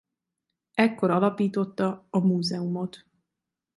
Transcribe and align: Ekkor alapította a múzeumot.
Ekkor 0.75 1.09
alapította 1.11 2.07
a 2.09 2.19
múzeumot. 2.19 3.05